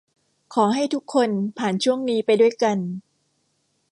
[0.53, 2.77] ขอให้ทุกคนผ่านช่วงนี้ไปด้วยกัน